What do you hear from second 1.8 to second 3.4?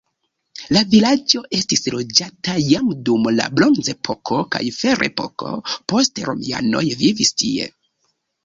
loĝata jam dum